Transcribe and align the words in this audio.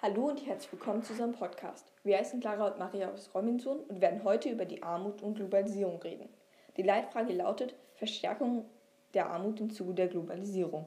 Hallo 0.00 0.28
und 0.28 0.46
herzlich 0.46 0.70
willkommen 0.70 1.02
zu 1.02 1.10
unserem 1.10 1.32
Podcast. 1.32 1.90
Wir 2.04 2.18
heißen 2.18 2.38
Clara 2.38 2.68
und 2.68 2.78
Maria 2.78 3.10
aus 3.10 3.30
Robinson 3.34 3.80
und 3.80 4.00
werden 4.00 4.22
heute 4.22 4.48
über 4.48 4.64
die 4.64 4.80
Armut 4.80 5.22
und 5.22 5.34
Globalisierung 5.34 6.00
reden. 6.00 6.28
Die 6.76 6.84
Leitfrage 6.84 7.32
lautet 7.32 7.74
Verstärkung 7.96 8.64
der 9.12 9.28
Armut 9.28 9.58
im 9.58 9.70
Zuge 9.70 9.94
der 9.94 10.06
Globalisierung. 10.06 10.86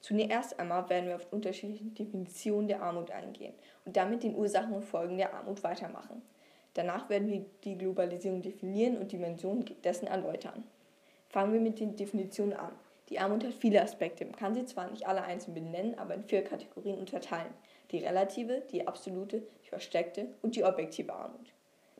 Zuerst 0.00 0.58
einmal 0.58 0.88
werden 0.88 1.08
wir 1.08 1.16
auf 1.16 1.30
unterschiedliche 1.30 1.84
Definitionen 1.90 2.68
der 2.68 2.80
Armut 2.80 3.10
eingehen 3.10 3.52
und 3.84 3.98
damit 3.98 4.22
den 4.22 4.34
Ursachen 4.34 4.72
und 4.72 4.86
Folgen 4.86 5.18
der 5.18 5.34
Armut 5.34 5.62
weitermachen. 5.62 6.22
Danach 6.72 7.10
werden 7.10 7.28
wir 7.28 7.44
die 7.64 7.76
Globalisierung 7.76 8.40
definieren 8.40 8.96
und 8.96 9.12
Dimensionen 9.12 9.66
dessen 9.84 10.06
erläutern. 10.06 10.64
Fangen 11.28 11.52
wir 11.52 11.60
mit 11.60 11.80
den 11.80 11.96
Definitionen 11.96 12.54
an. 12.54 12.72
Die 13.08 13.18
Armut 13.18 13.44
hat 13.44 13.54
viele 13.54 13.82
Aspekte, 13.82 14.24
man 14.24 14.36
kann 14.36 14.54
sie 14.54 14.66
zwar 14.66 14.90
nicht 14.90 15.06
alle 15.06 15.22
einzeln 15.22 15.54
benennen, 15.54 15.98
aber 15.98 16.14
in 16.14 16.24
vier 16.24 16.42
Kategorien 16.42 16.98
unterteilen 16.98 17.52
die 17.90 17.98
relative, 17.98 18.62
die 18.70 18.86
absolute, 18.86 19.42
die 19.64 19.68
versteckte 19.68 20.26
und 20.42 20.56
die 20.56 20.64
objektive 20.64 21.12
Armut. 21.12 21.52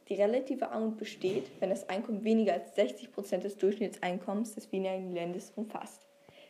Die 0.09 0.15
relative 0.15 0.71
Armut 0.71 0.97
besteht, 0.97 1.51
wenn 1.61 1.71
das 1.71 1.89
Einkommen 1.89 2.25
weniger 2.25 2.55
als 2.55 2.75
60 2.75 3.13
Prozent 3.13 3.45
des 3.45 3.57
Durchschnittseinkommens 3.59 4.55
des 4.55 4.69
jeweiligen 4.71 5.15
Landes 5.15 5.53
umfasst. 5.55 6.07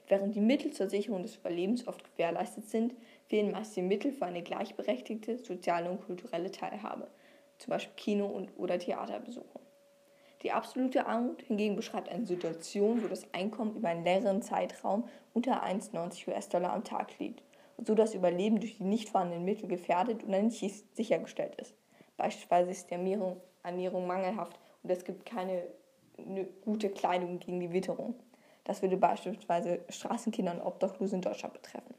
Während 0.06 0.34
die 0.34 0.40
Mittel 0.40 0.72
zur 0.72 0.88
Sicherung 0.88 1.22
des 1.22 1.36
Überlebens 1.36 1.86
oft 1.86 2.04
gewährleistet 2.12 2.68
sind, 2.68 2.94
fehlen 3.26 3.50
meist 3.50 3.76
die 3.76 3.82
Mittel 3.82 4.12
für 4.12 4.26
eine 4.26 4.42
gleichberechtigte 4.42 5.38
soziale 5.38 5.90
und 5.90 6.00
kulturelle 6.00 6.50
Teilhabe, 6.50 7.08
zum 7.58 7.70
Beispiel 7.70 7.94
Kino- 7.96 8.26
und 8.26 8.50
oder 8.56 8.78
Theaterbesuche. 8.78 9.60
Die 10.42 10.52
absolute 10.52 11.06
Armut 11.06 11.42
hingegen 11.42 11.76
beschreibt 11.76 12.08
eine 12.08 12.26
Situation, 12.26 13.02
wo 13.02 13.08
das 13.08 13.32
Einkommen 13.34 13.76
über 13.76 13.88
einen 13.88 14.04
längeren 14.04 14.42
Zeitraum 14.42 15.08
unter 15.34 15.64
1,90 15.64 16.28
US-Dollar 16.28 16.72
am 16.72 16.84
Tag 16.84 17.18
liegt 17.18 17.42
so 17.84 17.94
das 17.94 18.14
Überleben 18.14 18.60
durch 18.60 18.76
die 18.76 18.84
nicht 18.84 19.08
vorhandenen 19.08 19.44
Mittel 19.44 19.68
gefährdet 19.68 20.24
oder 20.24 20.42
nicht 20.42 20.58
sichergestellt 20.94 21.54
ist. 21.56 21.74
Beispielsweise 22.16 22.70
ist 22.70 22.90
die 22.90 22.94
Ernährung, 22.94 23.40
Ernährung 23.62 24.06
mangelhaft 24.06 24.58
und 24.82 24.90
es 24.90 25.04
gibt 25.04 25.24
keine 25.24 25.62
gute 26.64 26.90
Kleidung 26.90 27.38
gegen 27.38 27.60
die 27.60 27.72
Witterung. 27.72 28.16
Das 28.64 28.82
würde 28.82 28.96
beispielsweise 28.96 29.80
Straßenkinder 29.88 30.52
und 30.52 30.62
Obdachlose 30.62 31.14
in 31.14 31.22
Deutschland 31.22 31.54
betreffen. 31.54 31.94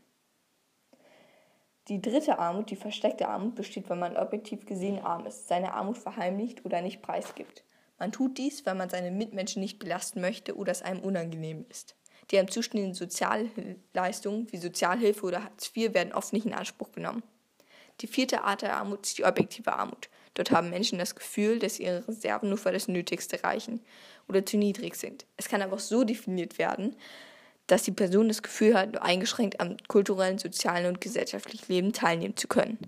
Die 1.88 2.02
dritte 2.02 2.38
Armut, 2.38 2.70
die 2.70 2.76
versteckte 2.76 3.30
Armut, 3.30 3.56
besteht, 3.56 3.90
wenn 3.90 3.98
man 3.98 4.17
objektiv 4.17 4.66
gesehen 4.66 5.00
arm 5.00 5.26
ist, 5.26 5.48
seine 5.48 5.73
Armut 5.73 5.98
verheimlicht 5.98 6.64
oder 6.66 6.82
nicht 6.82 7.02
preisgibt. 7.02 7.64
Man 8.00 8.11
tut 8.11 8.38
dies, 8.38 8.66
weil 8.66 8.75
man 8.75 8.89
seine 8.89 9.11
Mitmenschen 9.11 9.61
nicht 9.61 9.78
belasten 9.78 10.22
möchte 10.22 10.55
oder 10.55 10.72
es 10.72 10.81
einem 10.81 11.02
unangenehm 11.02 11.66
ist. 11.69 11.95
Die 12.31 12.39
einem 12.39 12.50
zustehenden 12.50 12.94
Sozialleistungen 12.94 14.52
wie 14.52 14.58
Sozialhilfe 14.58 15.25
oder 15.25 15.44
Hartz 15.44 15.72
IV 15.75 15.94
werden 15.94 16.14
oft 16.14 16.31
nicht 16.31 16.45
in 16.45 16.53
Anspruch 16.53 16.92
genommen. 16.92 17.23
Die 18.02 18.08
vierte 18.08 18.44
Art 18.44 18.61
der 18.61 18.77
Armut 18.77 19.05
ist 19.05 19.17
die 19.17 19.25
objektive 19.25 19.73
Armut. 19.73 20.09
Dort 20.36 20.52
haben 20.52 20.70
Menschen 20.70 21.00
das 21.00 21.16
Gefühl, 21.16 21.59
dass 21.59 21.80
ihre 21.80 22.08
Reserven 22.08 22.50
nur 22.50 22.58
für 22.58 22.72
das 22.72 22.88
Nötigste 22.88 23.44
reichen 23.44 23.81
oder 24.30 24.45
zu 24.45 24.58
niedrig 24.58 24.95
sind. 24.95 25.25
Es 25.36 25.50
kann 25.50 25.61
aber 25.61 25.75
auch 25.75 25.80
so 25.80 26.05
definiert 26.05 26.58
werden, 26.58 26.95
dass 27.67 27.83
die 27.83 27.92
Person 27.92 28.30
das 28.30 28.42
Gefühl 28.42 28.77
hat, 28.77 28.94
nur 28.94 29.03
eingeschränkt 29.03 29.59
am 29.59 29.75
kulturellen, 29.88 30.38
sozialen 30.38 30.86
und 30.86 31.02
gesellschaftlichen 31.02 31.72
Leben 31.72 31.94
teilnehmen 31.94 32.38
zu 32.38 32.47
können. 32.47 32.80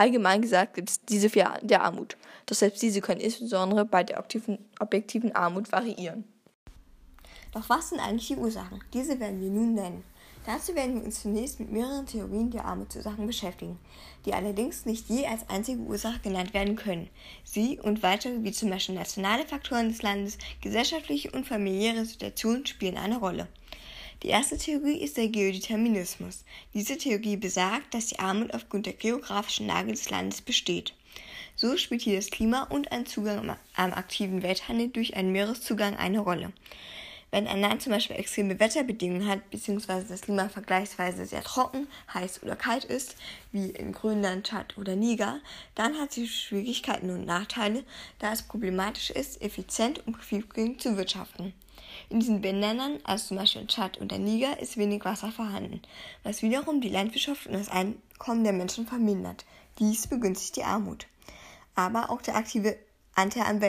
Allgemein 0.00 0.40
gesagt 0.40 0.72
gibt 0.72 0.88
es 0.88 1.02
diese 1.02 1.28
vier 1.28 1.50
Arten 1.50 1.68
der 1.68 1.82
Armut, 1.82 2.16
doch 2.46 2.56
selbst 2.56 2.80
diese 2.80 3.02
können 3.02 3.20
insbesondere 3.20 3.84
bei 3.84 4.02
der 4.02 4.18
objektiven 4.18 5.36
Armut 5.36 5.70
variieren. 5.70 6.24
Doch 7.52 7.68
was 7.68 7.90
sind 7.90 8.00
eigentlich 8.00 8.28
die 8.28 8.36
Ursachen? 8.36 8.82
Diese 8.94 9.20
werden 9.20 9.42
wir 9.42 9.50
nun 9.50 9.74
nennen. 9.74 10.02
Dazu 10.46 10.74
werden 10.74 10.94
wir 10.94 11.04
uns 11.04 11.20
zunächst 11.20 11.60
mit 11.60 11.70
mehreren 11.70 12.06
Theorien 12.06 12.50
der 12.50 12.64
Armutsursachen 12.64 13.26
beschäftigen, 13.26 13.78
die 14.24 14.32
allerdings 14.32 14.86
nicht 14.86 15.10
je 15.10 15.26
als 15.26 15.46
einzige 15.50 15.82
Ursache 15.82 16.20
genannt 16.20 16.54
werden 16.54 16.76
können. 16.76 17.10
Sie 17.44 17.78
und 17.78 18.02
weitere, 18.02 18.42
wie 18.42 18.52
zum 18.52 18.70
Beispiel 18.70 18.94
nationale 18.94 19.44
Faktoren 19.44 19.90
des 19.90 20.00
Landes, 20.00 20.38
gesellschaftliche 20.62 21.30
und 21.32 21.46
familiäre 21.46 22.06
Situationen 22.06 22.64
spielen 22.64 22.96
eine 22.96 23.18
Rolle. 23.18 23.48
Die 24.22 24.28
erste 24.28 24.58
Theorie 24.58 24.98
ist 24.98 25.16
der 25.16 25.28
Geodeterminismus. 25.28 26.44
Diese 26.74 26.98
Theorie 26.98 27.38
besagt, 27.38 27.94
dass 27.94 28.08
die 28.08 28.18
Armut 28.18 28.52
aufgrund 28.52 28.84
der 28.84 28.92
geografischen 28.92 29.66
Lage 29.66 29.92
des 29.92 30.10
Landes 30.10 30.42
besteht. 30.42 30.92
So 31.56 31.78
spielt 31.78 32.02
hier 32.02 32.16
das 32.16 32.30
Klima 32.30 32.64
und 32.64 32.92
ein 32.92 33.06
Zugang 33.06 33.56
am 33.76 33.92
aktiven 33.94 34.42
Welthandel 34.42 34.88
durch 34.88 35.16
einen 35.16 35.32
Meereszugang 35.32 35.96
eine 35.96 36.18
Rolle. 36.18 36.52
Wenn 37.30 37.46
ein 37.46 37.60
Land 37.60 37.80
zum 37.80 37.92
Beispiel 37.92 38.16
extreme 38.16 38.60
Wetterbedingungen 38.60 39.26
hat, 39.26 39.48
beziehungsweise 39.50 40.08
das 40.08 40.22
Klima 40.22 40.50
vergleichsweise 40.50 41.24
sehr 41.24 41.44
trocken, 41.44 41.86
heiß 42.12 42.42
oder 42.42 42.56
kalt 42.56 42.84
ist, 42.84 43.16
wie 43.52 43.70
in 43.70 43.92
Grönland, 43.92 44.48
Tschad 44.48 44.76
oder 44.76 44.96
Niger, 44.96 45.40
dann 45.76 45.98
hat 45.98 46.12
sie 46.12 46.28
Schwierigkeiten 46.28 47.08
und 47.08 47.24
Nachteile, 47.24 47.84
da 48.18 48.32
es 48.32 48.42
problematisch 48.42 49.10
ist, 49.10 49.40
effizient 49.40 50.06
und 50.06 50.14
profitabel 50.14 50.76
zu 50.76 50.96
wirtschaften. 50.96 51.54
In 52.08 52.20
diesen 52.20 52.40
Binnenländern, 52.40 52.98
also 53.04 53.28
zum 53.28 53.36
Beispiel 53.36 53.62
in 53.62 53.68
Tschad 53.68 53.98
und 53.98 54.10
der 54.10 54.18
Niger, 54.18 54.58
ist 54.60 54.76
wenig 54.76 55.04
Wasser 55.04 55.30
vorhanden, 55.30 55.80
was 56.22 56.42
wiederum 56.42 56.80
die 56.80 56.88
Landwirtschaft 56.88 57.46
und 57.46 57.54
das 57.54 57.68
Einkommen 57.68 58.44
der 58.44 58.52
Menschen 58.52 58.86
vermindert. 58.86 59.44
Dies 59.78 60.06
begünstigt 60.06 60.56
die 60.56 60.64
Armut. 60.64 61.06
Aber 61.74 62.10
auch 62.10 62.22
der 62.22 62.36
aktive 62.36 62.76
Anteil 63.14 63.42
am 63.42 63.60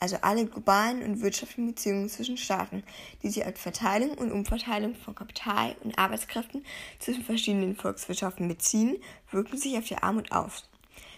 also 0.00 0.16
alle 0.22 0.46
globalen 0.46 1.02
und 1.02 1.20
wirtschaftlichen 1.20 1.68
Beziehungen 1.68 2.08
zwischen 2.08 2.36
Staaten, 2.36 2.82
die 3.22 3.30
sich 3.30 3.44
als 3.44 3.60
Verteilung 3.60 4.12
und 4.18 4.32
Umverteilung 4.32 4.94
von 4.94 5.14
Kapital 5.14 5.76
und 5.84 5.96
Arbeitskräften 5.98 6.64
zwischen 6.98 7.22
verschiedenen 7.22 7.76
Volkswirtschaften 7.76 8.48
beziehen, 8.48 8.96
wirken 9.30 9.56
sich 9.56 9.76
auf 9.78 9.86
die 9.86 9.96
Armut 9.96 10.32
aus. 10.32 10.68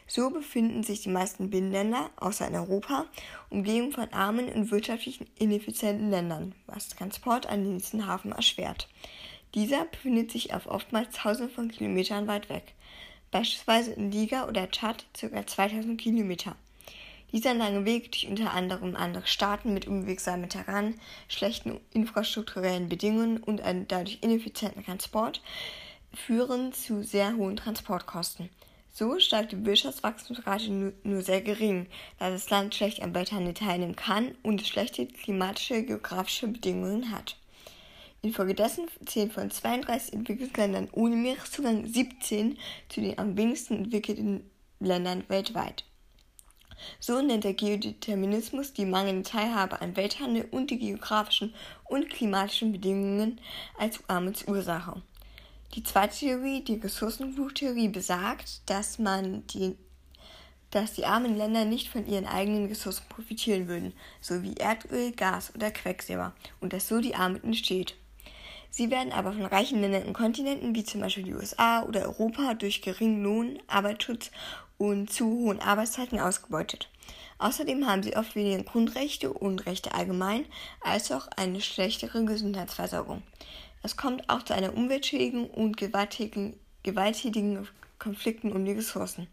So 0.07 0.31
befinden 0.31 0.83
sich 0.83 1.03
die 1.03 1.09
meisten 1.09 1.51
Binnenländer, 1.51 2.11
außer 2.17 2.47
in 2.47 2.55
Europa, 2.55 3.07
umgeben 3.49 3.91
von 3.91 4.13
armen 4.13 4.51
und 4.53 4.71
wirtschaftlich 4.71 5.21
ineffizienten 5.39 6.11
Ländern, 6.11 6.55
was 6.67 6.91
Transport 6.91 7.47
an 7.47 7.65
den 7.65 7.75
nächsten 7.75 8.07
Hafen 8.07 8.33
erschwert. 8.33 8.89
Dieser 9.55 9.87
befindet 9.87 10.31
sich 10.31 10.53
auf 10.53 10.67
oftmals 10.67 11.17
tausende 11.17 11.53
von 11.53 11.71
Kilometern 11.71 12.27
weit 12.27 12.49
weg, 12.49 12.75
beispielsweise 13.31 13.93
in 13.93 14.11
Liga 14.11 14.47
oder 14.47 14.71
Tschad 14.71 15.07
ca. 15.19 15.47
2000 15.47 15.99
Kilometer. 16.01 16.57
Dieser 17.33 17.55
lange 17.55 17.85
Weg 17.85 18.13
durch 18.13 18.29
unter 18.29 18.53
anderem 18.53 18.95
andere 18.95 19.27
Staaten 19.27 19.75
mit 19.75 19.89
unwegsamem 19.89 20.49
Terrain, 20.49 21.01
schlechten 21.29 21.81
infrastrukturellen 21.93 22.89
Bedingungen 22.89 23.39
und 23.39 23.61
einem 23.61 23.89
dadurch 23.89 24.19
ineffizienten 24.21 24.85
Transport 24.85 25.43
führen 26.13 26.73
zu 26.73 27.03
sehr 27.03 27.35
hohen 27.37 27.57
Transportkosten. 27.57 28.51
So 28.97 29.19
steigt 29.19 29.51
die 29.51 29.67
Wirtschaftswachstumsrate 29.67 30.93
nur, 31.03 31.21
sehr 31.21 31.41
gering, 31.41 31.89
da 32.21 32.31
das 32.31 32.49
Land 32.49 32.77
schlecht 32.77 33.03
am 33.03 33.13
Welthandel 33.13 33.53
teilnehmen 33.53 33.97
kann 33.97 34.37
und 34.45 34.65
schlechte 34.65 35.09
klimatische 35.09 35.83
geografische 35.83 36.47
Bedingungen 36.47 37.11
hat. 37.11 37.37
Infolgedessen 38.23 38.87
zählen 39.05 39.33
von 39.33 39.51
32 39.51 40.15
Entwicklungsländern 40.15 40.91
ohne 40.93 41.17
Meereszugang 41.17 41.89
17 41.89 42.57
zu 42.89 43.01
den 43.01 43.19
am 43.19 43.37
wenigsten 43.37 43.79
entwickelten 43.79 44.49
Ländern 44.79 45.25
weltweit. 45.27 45.85
So 47.01 47.21
nennt 47.21 47.43
der 47.43 47.55
Geodeterminismus 47.55 48.75
die 48.75 48.87
mangelnde 48.87 49.29
Teilhabe 49.29 49.81
an 49.81 49.97
Welthandel 49.97 50.47
und 50.53 50.71
die 50.71 50.79
geografischen 50.79 51.53
und 51.87 52.11
klimatischen 52.11 52.71
Bedingungen 52.71 53.41
als 53.77 54.09
Armutsursache. 54.09 55.03
Die 55.75 55.83
zweite 55.83 56.17
Theorie, 56.17 56.63
die 56.63 56.77
Ressourcenfluchttheorie, 56.77 57.89
besagt, 57.89 58.63
dass 58.67 58.99
man 58.99 59.45
die 59.49 59.77
dass 60.71 60.95
die 60.95 61.07
armen 61.07 61.37
Länder 61.37 61.65
nicht 61.65 61.89
von 61.89 62.05
ihren 62.05 62.27
eigenen 62.27 62.67
Ressourcen 62.67 63.05
profitieren 63.09 63.69
würden, 63.69 63.93
so 64.21 64.43
wie 64.43 64.57
Erdöl, 64.57 65.13
Gas 65.13 65.53
oder 65.55 65.71
Quecksilber, 65.71 66.35
und 66.61 66.73
dass 66.73 66.89
so 66.89 67.01
die 67.01 67.15
Armut 67.15 67.45
entsteht. 67.45 67.95
Sie 68.71 68.91
werden 68.91 69.13
aber 69.13 69.33
von 69.33 69.45
reichen 69.45 69.81
Ländern 69.81 70.03
und 70.03 70.15
Kontinenten 70.15 70.75
wie 70.75 70.83
zum 70.83 71.01
Beispiel 71.01 71.23
die 71.23 71.35
USA 71.35 71.85
oder 71.85 72.03
Europa 72.03 72.55
durch 72.55 72.83
geringen 72.83 73.23
Lohn, 73.23 73.61
Arbeitsschutz 73.69 74.33
und 74.77 75.13
zu 75.13 75.27
hohen 75.27 75.61
Arbeitszeiten 75.61 76.19
ausgebeutet. 76.19 76.89
Außerdem 77.39 77.87
haben 77.87 78.03
sie 78.03 78.17
oft 78.17 78.35
weniger 78.35 78.65
Grundrechte 78.65 79.33
und 79.33 79.67
Rechte 79.67 79.95
allgemein, 79.95 80.45
als 80.81 81.13
auch 81.13 81.29
eine 81.37 81.61
schlechtere 81.61 82.25
Gesundheitsversorgung. 82.25 83.23
Es 83.85 83.99
kommt 83.99 84.31
auch 84.31 84.43
zu 84.43 84.55
einer 84.55 84.75
Umweltschädigung 84.75 85.51
und 85.51 85.77
gewalttätigen, 85.77 86.59
gewalttätigen 86.83 87.69
Konflikten 87.99 88.51
um 88.51 88.65
die 88.65 88.73
Ressourcen. 88.73 89.29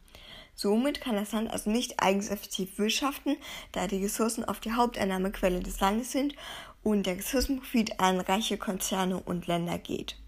Somit 0.56 1.00
kann 1.00 1.15
das 1.15 1.31
Land 1.31 1.50
also 1.50 1.69
nicht 1.69 2.03
eigens 2.03 2.30
effektiv 2.30 2.77
wirtschaften, 2.77 3.38
da 3.71 3.88
die 3.88 4.03
Ressourcen 4.03 4.44
oft 4.44 4.65
die 4.65 4.74
Haupteinnahmequelle 4.74 5.62
des 5.62 5.80
Landes 5.80 6.12
sind 6.12 6.36
und 6.83 7.06
der 7.06 7.15
Ressourcenprofit 7.15 8.01
an 8.01 8.19
reiche 8.19 8.57
Konzerne 8.57 9.21
und 9.21 9.48
Länder 9.48 9.77
geht. 9.77 10.20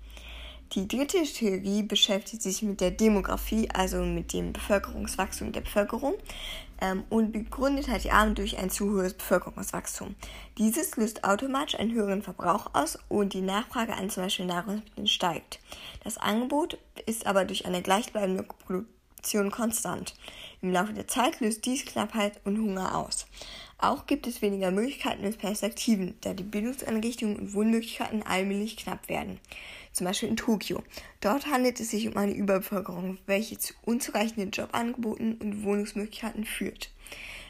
Die 0.75 0.87
dritte 0.87 1.21
Theorie 1.21 1.83
beschäftigt 1.83 2.41
sich 2.41 2.63
mit 2.63 2.81
der 2.81 2.89
Demografie, 2.89 3.69
also 3.71 4.01
mit 4.01 4.33
dem 4.33 4.53
Bevölkerungswachstum 4.53 5.51
der 5.51 5.61
Bevölkerung 5.61 6.15
ähm, 6.81 7.03
und 7.11 7.31
begründet 7.31 7.87
hat 7.87 8.03
die 8.03 8.11
Armut 8.11 8.39
durch 8.39 8.57
ein 8.57 8.71
zu 8.71 8.91
hohes 8.91 9.13
Bevölkerungswachstum. 9.13 10.15
Dieses 10.57 10.97
löst 10.97 11.23
automatisch 11.23 11.79
einen 11.79 11.93
höheren 11.93 12.23
Verbrauch 12.23 12.71
aus 12.73 12.97
und 13.07 13.33
die 13.33 13.41
Nachfrage 13.41 13.93
an 13.93 14.09
zum 14.09 14.23
Beispiel 14.23 14.47
Nahrungsmitteln 14.47 15.07
steigt. 15.07 15.59
Das 16.03 16.17
Angebot 16.17 16.79
ist 17.05 17.27
aber 17.27 17.45
durch 17.45 17.67
eine 17.67 17.83
gleichbleibende 17.83 18.41
Produktion 18.41 19.51
konstant. 19.51 20.15
Im 20.63 20.71
Laufe 20.71 20.93
der 20.93 21.09
Zeit 21.09 21.41
löst 21.41 21.65
dies 21.65 21.83
Knappheit 21.83 22.39
und 22.45 22.57
Hunger 22.57 22.97
aus. 22.97 23.27
Auch 23.77 24.05
gibt 24.05 24.27
es 24.27 24.41
weniger 24.41 24.71
Möglichkeiten 24.71 25.25
und 25.25 25.37
Perspektiven, 25.37 26.15
da 26.21 26.33
die 26.33 26.43
Bildungseinrichtungen 26.43 27.35
und 27.35 27.53
Wohnmöglichkeiten 27.53 28.23
allmählich 28.23 28.77
knapp 28.77 29.09
werden. 29.09 29.41
Zum 29.91 30.07
Beispiel 30.07 30.29
in 30.29 30.37
Tokio. 30.37 30.81
Dort 31.19 31.47
handelt 31.47 31.81
es 31.81 31.91
sich 31.91 32.07
um 32.07 32.15
eine 32.15 32.31
Überbevölkerung, 32.31 33.17
welche 33.25 33.57
zu 33.57 33.73
unzureichenden 33.83 34.51
Jobangeboten 34.51 35.35
und 35.35 35.63
Wohnungsmöglichkeiten 35.65 36.45
führt. 36.45 36.91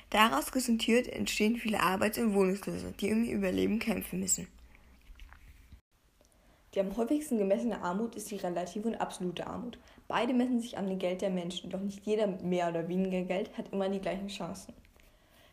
Daraus 0.10 0.56
resultiert 0.56 1.08
entstehen 1.08 1.58
viele 1.58 1.82
Arbeits- 1.82 2.18
und 2.18 2.34
Wohnungslose, 2.34 2.96
die 3.00 3.12
um 3.12 3.26
ihr 3.26 3.36
Überleben 3.36 3.78
kämpfen 3.78 4.22
müssen. 4.22 4.48
Die 6.74 6.80
am 6.80 6.98
häufigsten 6.98 7.38
gemessene 7.38 7.80
Armut 7.84 8.16
ist 8.16 8.32
die 8.32 8.38
relative 8.38 8.88
und 8.88 8.96
absolute 8.96 9.46
Armut. 9.46 9.78
Beide 10.08 10.34
messen 10.34 10.60
sich 10.60 10.78
an 10.78 10.88
dem 10.88 11.00
Geld 11.00 11.22
der 11.22 11.30
Menschen, 11.30 11.70
doch 11.70 11.80
nicht 11.80 12.06
jeder 12.06 12.28
mit 12.28 12.44
mehr 12.44 12.70
oder 12.70 12.88
weniger 12.88 13.22
Geld 13.22 13.58
hat 13.58 13.72
immer 13.72 13.90
die 13.90 14.02
gleichen 14.02 14.28
Chancen. 14.28 14.74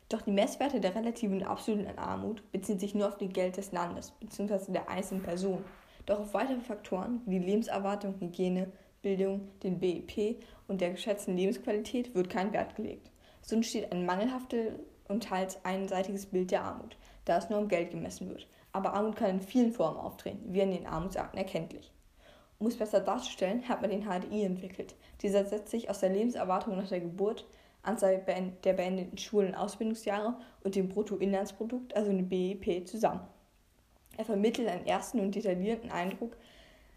Doch 0.09 0.23
die 0.23 0.33
Messwerte 0.33 0.81
der 0.81 0.95
relativen 0.95 1.39
und 1.39 1.47
absoluten 1.47 1.99
Armut 1.99 2.43
beziehen 2.51 2.79
sich 2.79 2.95
nur 2.95 3.09
auf 3.09 3.19
das 3.19 3.33
Geld 3.33 3.57
des 3.57 3.73
Landes 3.73 4.11
bzw. 4.21 4.73
der 4.73 4.89
einzelnen 4.89 5.23
Person. 5.23 5.65
Doch 6.07 6.21
auf 6.21 6.35
weitere 6.35 6.61
Faktoren 6.61 7.21
wie 7.27 7.39
die 7.39 7.47
Lebenserwartung, 7.47 8.19
Hygiene, 8.19 8.73
Bildung, 9.03 9.49
den 9.63 9.79
BIP 9.79 10.43
und 10.67 10.81
der 10.81 10.91
geschätzten 10.91 11.37
Lebensqualität 11.37 12.15
wird 12.15 12.29
kein 12.29 12.53
Wert 12.53 12.75
gelegt. 12.75 13.11
So 13.43 13.57
entsteht 13.57 13.93
ein 13.93 14.05
mangelhaftes 14.05 14.73
und 15.09 15.25
teils 15.25 15.65
einseitiges 15.65 16.27
Bild 16.27 16.51
der 16.51 16.65
Armut, 16.65 16.97
da 17.25 17.39
es 17.39 17.49
nur 17.49 17.61
um 17.61 17.69
Geld 17.69 17.91
gemessen 17.91 18.29
wird 18.29 18.47
aber 18.73 18.95
Armut 18.95 19.17
kann 19.17 19.31
in 19.31 19.41
vielen 19.41 19.73
Formen 19.73 19.99
auftreten, 19.99 20.53
wie 20.53 20.61
in 20.61 20.71
den 20.71 20.87
Armutsakten 20.87 21.39
erkenntlich. 21.39 21.91
Um 22.61 22.67
es 22.67 22.77
besser 22.77 23.01
darzustellen, 23.01 23.67
hat 23.69 23.81
man 23.81 23.89
den 23.89 24.05
HDI 24.05 24.45
entwickelt. 24.45 24.95
Dieser 25.23 25.47
setzt 25.47 25.71
sich 25.71 25.89
aus 25.89 26.01
der 26.01 26.11
Lebenserwartung 26.11 26.77
nach 26.77 26.89
der 26.89 27.01
Geburt, 27.01 27.47
Anzahl 27.83 28.23
der 28.63 28.75
beendeten 28.75 29.17
Schul- 29.17 29.47
und 29.47 29.55
Ausbildungsjahre 29.55 30.37
und 30.63 30.75
dem 30.75 30.91
Bruttoinlandsprodukt, 30.91 31.97
also 31.97 32.13
dem 32.13 32.29
BIP, 32.29 32.87
zusammen. 32.87 33.23
Er 34.19 34.27
vermittelt 34.27 34.69
einen 34.69 34.87
ersten 34.87 35.21
und 35.21 35.35
detaillierten 35.35 35.91
Eindruck 35.91 36.37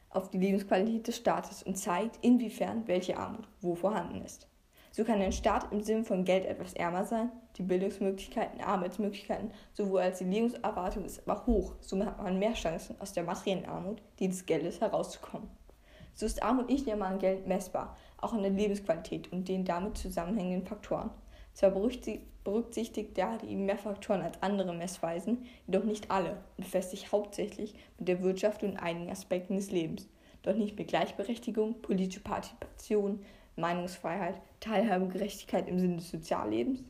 auf 0.09 0.29
die 0.29 0.37
Lebensqualität 0.37 1.07
des 1.07 1.15
Staates 1.15 1.63
und 1.63 1.77
zeigt, 1.77 2.19
inwiefern 2.21 2.85
welche 2.87 3.17
Armut 3.17 3.47
wo 3.61 3.73
vorhanden 3.73 4.21
ist. 4.25 4.49
So 4.95 5.03
kann 5.03 5.23
ein 5.23 5.31
Staat 5.31 5.71
im 5.71 5.81
Sinne 5.81 6.03
von 6.03 6.23
Geld 6.23 6.45
etwas 6.45 6.73
ärmer 6.73 7.03
sein, 7.03 7.31
die 7.57 7.63
Bildungsmöglichkeiten, 7.63 8.61
Arbeitsmöglichkeiten 8.61 9.49
sowohl 9.73 10.01
als 10.01 10.19
die 10.19 10.25
Lebenserwartung 10.25 11.03
ist 11.03 11.27
aber 11.27 11.47
hoch, 11.47 11.73
somit 11.81 12.05
hat 12.05 12.21
man 12.21 12.37
mehr 12.37 12.53
Chancen, 12.53 12.95
aus 13.01 13.11
der 13.11 13.23
materiellen 13.23 13.65
Armut, 13.65 14.03
die 14.19 14.27
des 14.29 14.45
Geldes, 14.45 14.81
herauszukommen. 14.81 15.49
So 16.13 16.27
ist 16.27 16.43
Armut 16.43 16.69
nicht 16.69 16.85
nur 16.85 17.01
an 17.03 17.17
Geld 17.17 17.47
messbar, 17.47 17.97
auch 18.21 18.33
an 18.33 18.43
der 18.43 18.51
Lebensqualität 18.51 19.31
und 19.31 19.49
den 19.49 19.65
damit 19.65 19.97
zusammenhängenden 19.97 20.67
Faktoren. 20.67 21.09
Zwar 21.53 21.71
berücksichtigt 21.71 23.17
der 23.17 23.39
HDI 23.39 23.55
mehr 23.55 23.79
Faktoren 23.79 24.21
als 24.21 24.43
andere 24.43 24.75
Messweisen, 24.75 25.47
jedoch 25.65 25.85
nicht 25.85 26.11
alle 26.11 26.37
und 26.55 26.65
befasst 26.65 26.91
sich 26.91 27.11
hauptsächlich 27.11 27.73
mit 27.97 28.07
der 28.07 28.21
Wirtschaft 28.21 28.61
und 28.61 28.77
einigen 28.77 29.09
Aspekten 29.09 29.55
des 29.55 29.71
Lebens, 29.71 30.07
doch 30.43 30.53
nicht 30.53 30.77
mit 30.77 30.89
Gleichberechtigung, 30.89 31.81
politischer 31.81 32.21
Partizipation, 32.21 33.25
Meinungsfreiheit, 33.55 34.41
Teilhabe, 34.59 35.07
Gerechtigkeit 35.07 35.67
im 35.67 35.79
Sinne 35.79 35.97
des 35.97 36.09
Soziallebens 36.09 36.83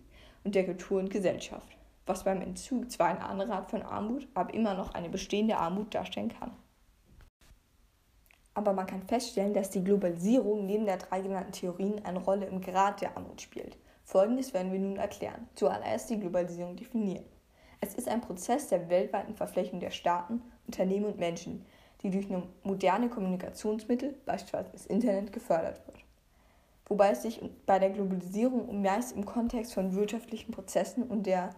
und 0.44 0.56
der 0.56 0.65
Kultur 0.65 1.00
und 1.00 1.10
Gesellschaft, 1.10 1.77
was 2.06 2.24
beim 2.24 2.42
Entzug 2.42 2.89
zwar 2.89 3.10
eine 3.10 3.25
andere 3.25 3.54
Art 3.54 3.69
von 3.69 3.81
Armut, 3.81 4.27
aber 4.33 4.54
immer 4.54 4.74
noch 4.74 4.94
eine 4.94 5.10
bestehende 5.10 5.57
Armut 5.57 5.94
darstellen 5.94 6.30
kann. 6.30 6.51
Aber 8.54 8.71
man 8.74 8.86
kann 8.86 9.01
feststellen, 9.04 9.54
dass 9.54 9.71
die 9.71 9.83
Globalisierung 9.83 10.65
neben 10.65 10.86
der 10.86 10.98
drei 10.98 11.21
genannten 11.21 11.51
Theorien 11.51 12.06
eine 12.06 12.19
Rolle 12.19 12.45
im 12.45 12.62
Grad 12.62 13.01
der 13.01 13.18
Armut 13.18 13.42
spielt. 13.42 13.77
Folgendes 14.04 14.54
werden 14.54 14.71
wir 14.71 14.80
nun 14.80 14.98
erklären. 14.98 15.50
Zuallererst 15.56 16.10
die 16.12 16.19
Globalisierung 16.19 16.75
definieren. 16.75 17.25
Es 17.81 17.95
ist 17.95 18.07
ein 18.07 18.21
Prozess 18.21 18.68
der 18.68 18.89
weltweiten 18.89 19.36
Verflechtung 19.36 19.80
der 19.80 19.92
Staaten, 19.92 20.42
Unternehmen 20.68 21.06
und 21.06 21.18
Menschen, 21.18 21.65
die 22.01 22.12
durch 22.12 22.27
moderne 22.63 23.10
Kommunikationsmittel, 23.10 24.15
beispielsweise 24.25 24.69
das 24.71 24.86
Internet, 24.86 25.33
gefördert 25.33 25.86
wird 25.88 26.02
wobei 26.93 27.09
es 27.09 27.23
sich 27.23 27.41
bei 27.65 27.79
der 27.79 27.89
Globalisierung 27.89 28.83
meist 28.83 29.15
im 29.15 29.25
Kontext 29.25 29.73
von 29.73 29.95
wirtschaftlichen 29.95 30.51
Prozessen 30.51 31.01
und 31.01 31.25
der 31.25 31.49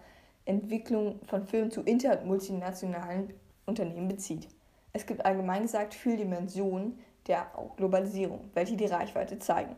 Entwicklung 0.45 1.19
von 1.27 1.45
Firmen 1.45 1.71
zu 1.71 1.81
inter- 1.81 2.21
und 2.21 2.27
multinationalen 2.27 3.33
Unternehmen 3.65 4.07
bezieht. 4.07 4.47
Es 4.93 5.05
gibt 5.05 5.25
allgemein 5.25 5.63
gesagt 5.63 5.93
vier 5.93 6.15
Dimensionen 6.15 6.97
der 7.27 7.47
Globalisierung, 7.75 8.49
welche 8.53 8.77
die 8.77 8.85
Reichweite 8.85 9.37
zeigen. 9.37 9.75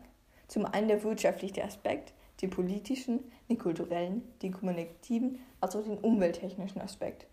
Zum 0.47 0.67
einen 0.67 0.89
der 0.89 1.01
wirtschaftliche 1.01 1.63
Aspekt, 1.63 2.13
den 2.39 2.51
politischen, 2.51 3.21
den 3.49 3.57
kulturellen, 3.57 4.21
den 4.43 4.53
kommunikativen, 4.53 5.39
als 5.59 5.75
auch 5.75 5.81
den 5.81 5.97
umwelttechnischen 5.97 6.81
Aspekt. 6.81 7.25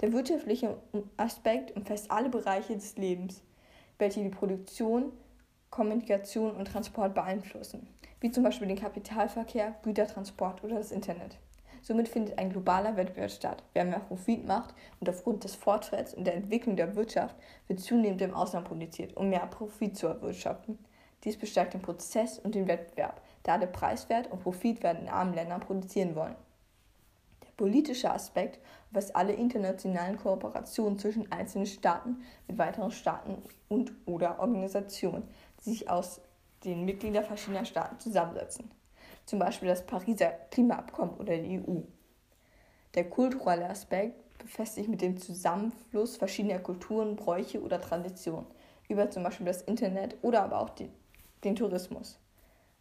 Der 0.00 0.12
wirtschaftliche 0.12 0.76
Aspekt 1.16 1.76
umfasst 1.76 2.10
alle 2.10 2.30
Bereiche 2.30 2.74
des 2.74 2.96
Lebens, 2.96 3.44
welche 4.00 4.24
die 4.24 4.28
Produktion, 4.28 5.12
Kommunikation 5.70 6.56
und 6.56 6.66
Transport 6.66 7.14
beeinflussen, 7.14 7.86
wie 8.20 8.32
zum 8.32 8.42
Beispiel 8.42 8.66
den 8.66 8.78
Kapitalverkehr, 8.78 9.76
Gütertransport 9.82 10.64
oder 10.64 10.76
das 10.76 10.90
Internet. 10.90 11.38
Somit 11.80 12.08
findet 12.08 12.38
ein 12.38 12.50
globaler 12.50 12.96
Wettbewerb 12.96 13.30
statt. 13.30 13.62
Wer 13.72 13.84
mehr 13.84 14.00
Profit 14.00 14.46
macht 14.46 14.74
und 14.98 15.08
aufgrund 15.08 15.44
des 15.44 15.54
Fortschritts 15.54 16.12
und 16.12 16.24
der 16.24 16.34
Entwicklung 16.34 16.74
der 16.74 16.96
Wirtschaft 16.96 17.36
wird 17.68 17.78
zunehmend 17.78 18.20
im 18.20 18.34
Ausland 18.34 18.66
produziert, 18.66 19.16
um 19.16 19.30
mehr 19.30 19.46
Profit 19.46 19.96
zu 19.96 20.08
erwirtschaften. 20.08 20.78
Dies 21.22 21.38
bestärkt 21.38 21.74
den 21.74 21.82
Prozess 21.82 22.40
und 22.40 22.56
den 22.56 22.66
Wettbewerb, 22.66 23.22
da 23.44 23.52
alle 23.52 23.68
Preiswert 23.68 24.30
und 24.30 24.42
Profitwert 24.42 25.00
in 25.00 25.08
armen 25.08 25.34
Ländern 25.34 25.60
produzieren 25.60 26.16
wollen. 26.16 26.36
Der 27.42 27.52
politische 27.56 28.10
Aspekt 28.10 28.58
was 28.90 29.14
alle 29.14 29.32
internationalen 29.32 30.16
Kooperationen 30.16 30.98
zwischen 30.98 31.30
einzelnen 31.30 31.66
Staaten 31.66 32.22
mit 32.48 32.58
weiteren 32.58 32.90
Staaten 32.90 33.42
und 33.68 33.92
oder 34.06 34.40
Organisationen 34.40 35.28
sich 35.60 35.88
aus 35.88 36.20
den 36.64 36.84
Mitgliedern 36.84 37.24
verschiedener 37.24 37.64
Staaten 37.64 37.98
zusammensetzen. 37.98 38.70
Zum 39.26 39.38
Beispiel 39.38 39.68
das 39.68 39.86
Pariser 39.86 40.30
Klimaabkommen 40.50 41.14
oder 41.14 41.36
die 41.36 41.60
EU. 41.60 41.82
Der 42.94 43.08
kulturelle 43.08 43.68
Aspekt 43.68 44.38
befasst 44.38 44.74
sich 44.74 44.88
mit 44.88 45.00
dem 45.00 45.16
Zusammenfluss 45.18 46.16
verschiedener 46.16 46.58
Kulturen, 46.58 47.16
Bräuche 47.16 47.62
oder 47.62 47.80
Traditionen 47.80 48.46
über 48.88 49.08
zum 49.08 49.22
Beispiel 49.22 49.46
das 49.46 49.62
Internet 49.62 50.16
oder 50.22 50.42
aber 50.42 50.60
auch 50.60 50.70
den, 50.70 50.90
den 51.44 51.54
Tourismus. 51.54 52.18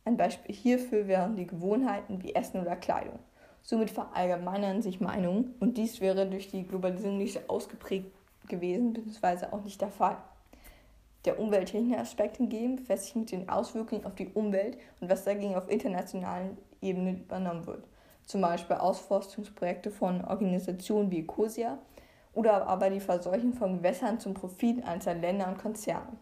Ein 0.05 0.17
Beispiel 0.17 0.55
hierfür 0.55 1.07
wären 1.07 1.35
die 1.35 1.45
Gewohnheiten 1.45 2.23
wie 2.23 2.33
Essen 2.33 2.59
oder 2.59 2.75
Kleidung. 2.75 3.19
Somit 3.61 3.91
verallgemeinern 3.91 4.81
sich 4.81 4.99
Meinungen 4.99 5.53
und 5.59 5.77
dies 5.77 6.01
wäre 6.01 6.27
durch 6.27 6.49
die 6.49 6.65
Globalisierung 6.65 7.19
nicht 7.19 7.33
so 7.33 7.41
ausgeprägt 7.47 8.11
gewesen, 8.47 8.93
beziehungsweise 8.93 9.53
auch 9.53 9.63
nicht 9.63 9.79
der 9.79 9.91
Fall. 9.91 10.17
Der 11.25 11.39
umwelttechnische 11.39 11.99
Aspekt 11.99 12.37
hingegen 12.37 12.77
befasst 12.77 13.05
sich 13.05 13.15
mit 13.15 13.31
den 13.31 13.49
Auswirkungen 13.49 14.05
auf 14.05 14.15
die 14.15 14.29
Umwelt 14.29 14.77
und 15.01 15.09
was 15.09 15.25
dagegen 15.25 15.55
auf 15.55 15.69
internationalen 15.69 16.57
Ebene 16.81 17.11
übernommen 17.11 17.67
wird. 17.67 17.85
Zum 18.25 18.41
Beispiel 18.41 18.77
Ausforstungsprojekte 18.77 19.91
von 19.91 20.23
Organisationen 20.23 21.11
wie 21.11 21.19
Ecosia 21.19 21.77
oder 22.33 22.67
aber 22.67 22.89
die 22.89 22.99
Verseuchung 22.99 23.53
von 23.53 23.77
Gewässern 23.77 24.19
zum 24.19 24.33
Profit 24.33 24.83
einzelner 24.85 25.19
Länder 25.19 25.47
und 25.49 25.57
Konzerne. 25.57 26.13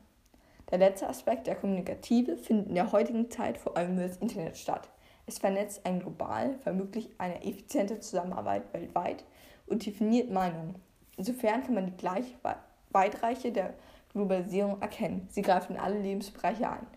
Der 0.71 0.79
letzte 0.79 1.07
Aspekt, 1.07 1.47
der 1.47 1.55
kommunikative, 1.55 2.37
findet 2.37 2.69
in 2.69 2.75
der 2.75 2.91
heutigen 2.91 3.29
Zeit 3.29 3.57
vor 3.57 3.77
allem 3.77 3.93
über 3.93 4.07
das 4.07 4.17
Internet 4.17 4.57
statt. 4.57 4.89
Es 5.25 5.37
vernetzt 5.37 5.85
ein 5.85 5.99
global, 5.99 6.55
vermutlich 6.63 7.09
eine 7.17 7.43
effiziente 7.43 7.99
Zusammenarbeit 7.99 8.73
weltweit 8.73 9.25
und 9.67 9.85
definiert 9.85 10.31
Meinungen. 10.31 10.75
Insofern 11.17 11.63
kann 11.63 11.75
man 11.75 11.85
die 11.85 11.97
Gleichweitreiche 11.97 13.51
der 13.51 13.73
Globalisierung 14.13 14.81
erkennen. 14.81 15.27
Sie 15.29 15.41
greift 15.41 15.69
in 15.69 15.77
alle 15.77 15.99
Lebensbereiche 15.99 16.69
ein. 16.69 16.87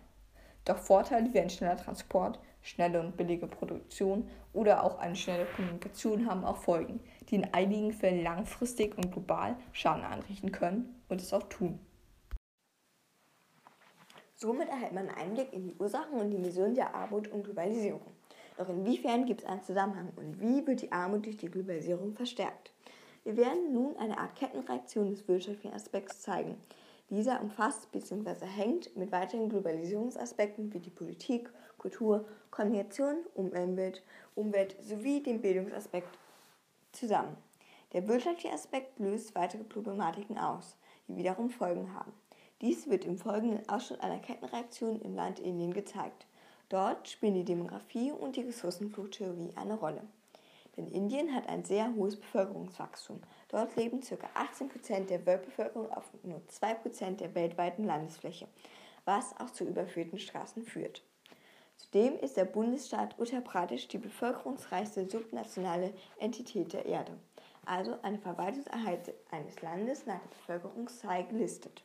Doch 0.65 0.77
Vorteile 0.77 1.33
wie 1.33 1.39
ein 1.39 1.49
schneller 1.49 1.77
Transport, 1.77 2.39
schnelle 2.61 2.99
und 2.99 3.17
billige 3.17 3.47
Produktion 3.47 4.27
oder 4.53 4.83
auch 4.83 4.99
eine 4.99 5.15
schnelle 5.15 5.45
Kommunikation 5.55 6.29
haben 6.29 6.45
auch 6.45 6.57
Folgen, 6.57 6.99
die 7.29 7.35
in 7.35 7.53
einigen 7.53 7.93
Fällen 7.93 8.23
langfristig 8.23 8.97
und 8.97 9.11
global 9.11 9.55
Schaden 9.71 10.03
anrichten 10.03 10.51
können 10.51 11.01
und 11.09 11.21
es 11.21 11.33
auch 11.33 11.43
tun. 11.43 11.79
Somit 14.35 14.69
erhält 14.69 14.93
man 14.93 15.07
einen 15.07 15.17
Einblick 15.17 15.53
in 15.53 15.65
die 15.65 15.75
Ursachen 15.77 16.19
und 16.19 16.31
die 16.31 16.37
Mission 16.37 16.73
der 16.73 16.95
Armut 16.95 17.27
und 17.27 17.43
Globalisierung. 17.43 18.01
Doch 18.57 18.69
inwiefern 18.69 19.25
gibt 19.25 19.41
es 19.41 19.47
einen 19.47 19.61
Zusammenhang 19.61 20.11
und 20.15 20.39
wie 20.39 20.65
wird 20.65 20.81
die 20.81 20.91
Armut 20.91 21.25
durch 21.25 21.37
die 21.37 21.49
Globalisierung 21.49 22.13
verstärkt? 22.13 22.71
Wir 23.23 23.37
werden 23.37 23.71
nun 23.71 23.95
eine 23.97 24.17
Art 24.17 24.35
Kettenreaktion 24.35 25.11
des 25.11 25.27
wirtschaftlichen 25.27 25.75
Aspekts 25.75 26.21
zeigen, 26.21 26.57
dieser 27.11 27.41
umfasst 27.41 27.91
bzw. 27.91 28.45
hängt 28.45 28.95
mit 28.95 29.11
weiteren 29.11 29.49
Globalisierungsaspekten 29.49 30.73
wie 30.73 30.79
die 30.79 30.89
Politik, 30.89 31.51
Kultur, 31.77 32.25
Kommunikation, 32.49 33.17
Umwelt, 33.35 34.03
Umwelt 34.33 34.75
sowie 34.81 35.21
dem 35.21 35.41
Bildungsaspekt 35.41 36.17
zusammen. 36.93 37.35
Der 37.93 38.07
wirtschaftliche 38.07 38.53
Aspekt 38.53 38.99
löst 38.99 39.35
weitere 39.35 39.63
Problematiken 39.63 40.37
aus, 40.37 40.77
die 41.07 41.17
wiederum 41.17 41.49
Folgen 41.49 41.93
haben. 41.93 42.13
Dies 42.61 42.89
wird 42.89 43.05
im 43.05 43.17
folgenden 43.17 43.67
Ausschnitt 43.67 44.01
einer 44.01 44.19
Kettenreaktion 44.19 45.01
im 45.01 45.15
Land 45.15 45.39
Indien 45.39 45.73
gezeigt. 45.73 46.25
Dort 46.69 47.09
spielen 47.09 47.33
die 47.33 47.43
Demografie 47.43 48.11
und 48.11 48.37
die 48.37 48.41
Ressourcenfluttheorie 48.41 49.51
eine 49.55 49.73
Rolle. 49.73 50.03
Denn 50.77 50.87
Indien 50.87 51.33
hat 51.35 51.49
ein 51.49 51.65
sehr 51.65 51.93
hohes 51.95 52.19
Bevölkerungswachstum. 52.19 53.21
Dort 53.49 53.75
leben 53.75 54.01
ca. 54.01 54.15
18% 54.35 55.07
der 55.07 55.25
Weltbevölkerung 55.25 55.91
auf 55.91 56.09
nur 56.23 56.41
2% 56.49 57.17
der 57.17 57.35
weltweiten 57.35 57.83
Landesfläche, 57.83 58.47
was 59.05 59.37
auch 59.39 59.49
zu 59.49 59.65
überführten 59.65 60.17
Straßen 60.17 60.63
führt. 60.63 61.03
Zudem 61.77 62.17
ist 62.19 62.37
der 62.37 62.45
Bundesstaat 62.45 63.19
Uttar 63.19 63.41
Pradesh 63.41 63.87
die 63.87 63.97
bevölkerungsreichste 63.97 65.09
subnationale 65.09 65.93
Entität 66.19 66.73
der 66.73 66.85
Erde, 66.85 67.17
also 67.65 67.97
eine 68.03 68.19
Verwaltungseinheit 68.19 69.13
eines 69.31 69.61
Landes 69.61 70.05
nach 70.05 70.19
der 70.19 70.29
Bevölkerungszahl 70.29 71.25
gelistet. 71.25 71.83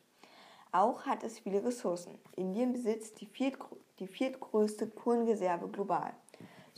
Auch 0.71 1.07
hat 1.07 1.25
es 1.25 1.39
viele 1.39 1.65
Ressourcen. 1.65 2.19
Indien 2.37 2.75
besitzt 2.75 3.21
die, 3.21 3.27
viert, 3.27 3.57
die 3.99 4.07
viertgrößte 4.07 4.87
Kohlenreserve 4.89 5.69
global. 5.69 6.13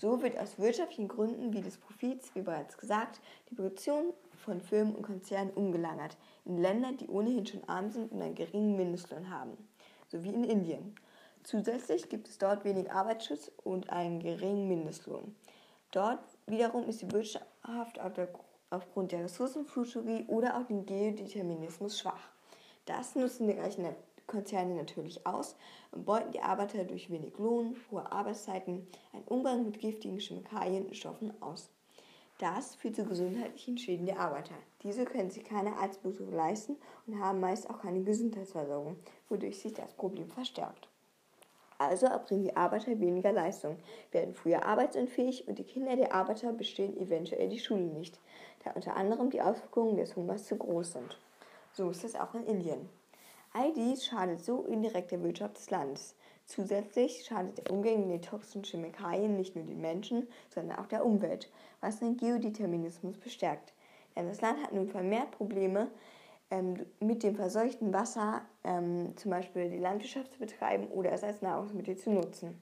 So 0.00 0.22
wird 0.22 0.38
aus 0.38 0.60
wirtschaftlichen 0.60 1.08
Gründen 1.08 1.52
wie 1.52 1.60
des 1.60 1.76
Profits, 1.76 2.32
wie 2.36 2.42
bereits 2.42 2.78
gesagt, 2.78 3.20
die 3.50 3.56
Produktion 3.56 4.12
von 4.44 4.60
Firmen 4.60 4.94
und 4.94 5.02
Konzernen 5.02 5.50
umgelagert 5.50 6.16
in 6.44 6.58
Länder, 6.58 6.92
die 6.92 7.08
ohnehin 7.08 7.44
schon 7.44 7.68
arm 7.68 7.90
sind 7.90 8.12
und 8.12 8.22
einen 8.22 8.36
geringen 8.36 8.76
Mindestlohn 8.76 9.28
haben, 9.28 9.58
so 10.06 10.22
wie 10.22 10.28
in 10.28 10.44
Indien. 10.44 10.94
Zusätzlich 11.42 12.08
gibt 12.08 12.28
es 12.28 12.38
dort 12.38 12.64
wenig 12.64 12.92
Arbeitsschutz 12.92 13.50
und 13.64 13.90
einen 13.90 14.20
geringen 14.20 14.68
Mindestlohn. 14.68 15.34
Dort 15.90 16.20
wiederum 16.46 16.88
ist 16.88 17.02
die 17.02 17.10
Wirtschaft 17.10 17.98
aufgrund 18.70 19.10
der 19.10 19.24
Ressourcenflutheorie 19.24 20.26
oder 20.28 20.58
auch 20.58 20.66
dem 20.66 20.86
Geodeterminismus 20.86 21.98
schwach. 21.98 22.30
Das 22.84 23.16
nutzen 23.16 23.48
die 23.48 23.54
reichen 23.54 23.84
Konzerne 24.28 24.76
natürlich 24.76 25.26
aus 25.26 25.56
und 25.90 26.04
beuten 26.04 26.30
die 26.30 26.40
Arbeiter 26.40 26.84
durch 26.84 27.10
wenig 27.10 27.36
Lohn, 27.38 27.74
hohe 27.90 28.12
Arbeitszeiten, 28.12 28.86
einen 29.12 29.24
Umgang 29.24 29.64
mit 29.64 29.80
giftigen 29.80 30.20
Chemikalien 30.20 30.86
und 30.86 30.96
Stoffen 30.96 31.32
aus. 31.42 31.70
Das 32.38 32.76
führt 32.76 32.94
zu 32.94 33.04
gesundheitlichen 33.04 33.78
Schäden 33.78 34.06
der 34.06 34.20
Arbeiter. 34.20 34.54
Diese 34.84 35.04
können 35.04 35.30
sich 35.30 35.42
keine 35.42 35.76
Arztbesuche 35.76 36.30
leisten 36.30 36.76
und 37.08 37.18
haben 37.18 37.40
meist 37.40 37.68
auch 37.68 37.80
keine 37.80 38.02
Gesundheitsversorgung, 38.02 38.96
wodurch 39.28 39.58
sich 39.58 39.72
das 39.72 39.92
Problem 39.94 40.30
verstärkt. 40.30 40.88
Also 41.78 42.06
erbringen 42.06 42.44
die 42.44 42.56
Arbeiter 42.56 42.98
weniger 43.00 43.32
Leistung, 43.32 43.78
werden 44.12 44.34
früher 44.34 44.64
arbeitsunfähig 44.66 45.48
und 45.48 45.58
die 45.58 45.64
Kinder 45.64 45.96
der 45.96 46.14
Arbeiter 46.14 46.52
bestehen 46.52 46.96
eventuell 46.96 47.48
die 47.48 47.58
Schule 47.58 47.82
nicht, 47.82 48.20
da 48.64 48.72
unter 48.72 48.96
anderem 48.96 49.30
die 49.30 49.40
Auswirkungen 49.40 49.96
des 49.96 50.14
Hungers 50.14 50.44
zu 50.44 50.56
groß 50.56 50.92
sind. 50.92 51.18
So 51.72 51.90
ist 51.90 52.04
es 52.04 52.14
auch 52.14 52.34
in 52.34 52.46
Indien. 52.46 52.88
All 53.58 53.72
dies 53.72 54.06
schadet 54.06 54.44
so 54.44 54.62
indirekt 54.62 55.10
der 55.10 55.20
Wirtschaft 55.20 55.56
des 55.56 55.68
Landes. 55.70 56.14
Zusätzlich 56.46 57.24
schadet 57.24 57.58
der 57.58 57.72
Umgang 57.72 58.06
mit 58.06 58.24
toxischen 58.24 58.62
Chemikalien 58.62 59.36
nicht 59.36 59.56
nur 59.56 59.64
den 59.64 59.80
Menschen, 59.80 60.28
sondern 60.48 60.78
auch 60.78 60.86
der 60.86 61.04
Umwelt, 61.04 61.50
was 61.80 61.98
den 61.98 62.16
Geodeterminismus 62.16 63.18
bestärkt. 63.18 63.72
Denn 64.14 64.28
das 64.28 64.40
Land 64.42 64.62
hat 64.62 64.72
nun 64.72 64.86
vermehrt 64.86 65.32
Probleme 65.32 65.88
ähm, 66.52 66.86
mit 67.00 67.24
dem 67.24 67.34
verseuchten 67.34 67.92
Wasser, 67.92 68.42
ähm, 68.62 69.16
zum 69.16 69.32
Beispiel 69.32 69.68
die 69.70 69.78
Landwirtschaft 69.78 70.34
zu 70.34 70.38
betreiben 70.38 70.86
oder 70.86 71.10
es 71.10 71.24
als 71.24 71.42
Nahrungsmittel 71.42 71.96
zu 71.96 72.10
nutzen. 72.10 72.60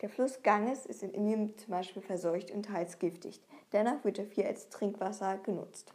Der 0.00 0.10
Fluss 0.10 0.44
Ganges 0.44 0.86
ist 0.86 1.02
in 1.02 1.10
Indien 1.10 1.58
zum 1.58 1.72
Beispiel 1.72 2.02
verseucht 2.02 2.52
und 2.52 2.66
teils 2.66 3.00
giftig. 3.00 3.40
Dennoch 3.72 4.04
wird 4.04 4.20
er 4.20 4.26
viel 4.26 4.44
als 4.44 4.68
Trinkwasser 4.68 5.38
genutzt. 5.38 5.92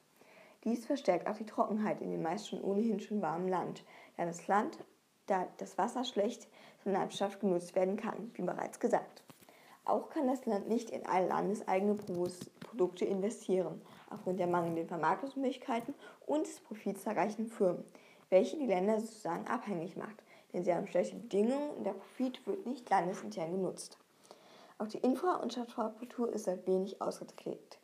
Dies 0.65 0.85
verstärkt 0.85 1.27
auch 1.27 1.37
die 1.37 1.45
Trockenheit 1.45 2.01
in 2.01 2.11
dem 2.11 2.21
meist 2.21 2.49
schon 2.49 2.61
ohnehin 2.61 2.99
schon 2.99 3.21
warmen 3.21 3.47
Land, 3.47 3.85
das 4.25 4.47
Land, 4.47 4.77
da 5.27 5.47
das 5.57 5.77
Wasser 5.77 6.03
schlecht 6.03 6.47
zur 6.83 6.91
Landwirtschaft 6.91 7.39
genutzt 7.39 7.75
werden 7.75 7.97
kann, 7.97 8.31
wie 8.33 8.41
bereits 8.41 8.79
gesagt. 8.79 9.23
Auch 9.85 10.09
kann 10.09 10.27
das 10.27 10.45
Land 10.45 10.67
nicht 10.67 10.89
in 10.91 11.05
alle 11.05 11.27
landeseigene 11.27 11.95
Produkte 11.95 13.05
investieren, 13.05 13.81
aufgrund 14.09 14.39
der 14.39 14.47
mangelnden 14.47 14.87
Vermarktungsmöglichkeiten 14.87 15.95
und 16.25 16.45
des 16.45 16.59
Profits 16.59 17.03
der 17.03 17.17
reichen 17.17 17.47
Firmen, 17.47 17.83
welche 18.29 18.57
die 18.57 18.67
Länder 18.67 18.99
sozusagen 18.99 19.47
abhängig 19.47 19.97
macht, 19.97 20.23
denn 20.53 20.63
sie 20.63 20.73
haben 20.73 20.87
schlechte 20.87 21.15
Bedingungen 21.15 21.71
und 21.71 21.83
der 21.85 21.93
Profit 21.93 22.45
wird 22.45 22.65
nicht 22.65 22.89
landesintern 22.89 23.51
genutzt. 23.51 23.97
Auch 24.77 24.87
die 24.87 24.99
Infra- 24.99 25.35
und 25.35 25.53
Stadtstruktur 25.53 26.31
ist 26.31 26.45
seit 26.45 26.65
wenig 26.65 27.01
ausgeprägt. 27.01 27.79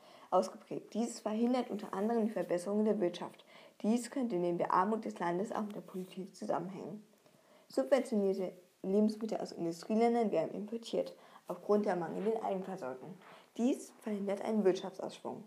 Dieses 0.94 1.20
verhindert 1.20 1.70
unter 1.70 1.94
anderem 1.94 2.26
die 2.26 2.32
Verbesserung 2.32 2.86
der 2.86 3.00
Wirtschaft. 3.00 3.45
Dies 3.82 4.10
könnte 4.10 4.36
neben 4.38 4.58
der 4.58 4.74
Armut 4.74 5.06
des 5.06 5.20
Landes 5.20 5.52
auch 5.52 5.64
mit 5.64 5.76
der 5.76 5.82
Politik 5.82 6.36
zusammenhängen. 6.36 7.04
Subventionierte 7.68 8.54
Lebensmittel 8.84 9.40
aus 9.40 9.52
Industrieländern 9.52 10.32
werden 10.32 10.54
importiert, 10.54 11.16
aufgrund 11.48 11.86
der 11.86 11.96
mangelnden 11.96 12.42
Eigenversorgung. 12.42 13.16
Dies 13.58 13.92
verhindert 14.02 14.42
einen 14.42 14.64
Wirtschaftsausschwung. 14.64 15.44